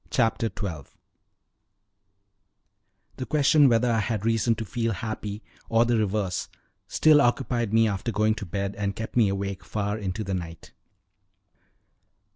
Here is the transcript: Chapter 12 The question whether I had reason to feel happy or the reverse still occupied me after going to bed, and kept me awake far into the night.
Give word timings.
Chapter 0.09 0.49
12 0.49 0.97
The 3.17 3.25
question 3.27 3.69
whether 3.69 3.91
I 3.91 3.99
had 3.99 4.25
reason 4.25 4.55
to 4.55 4.65
feel 4.65 4.93
happy 4.93 5.43
or 5.69 5.85
the 5.85 5.95
reverse 5.95 6.49
still 6.87 7.21
occupied 7.21 7.71
me 7.71 7.87
after 7.87 8.11
going 8.11 8.33
to 8.41 8.45
bed, 8.47 8.73
and 8.79 8.95
kept 8.95 9.15
me 9.15 9.29
awake 9.29 9.63
far 9.63 9.99
into 9.99 10.23
the 10.23 10.33
night. 10.33 10.73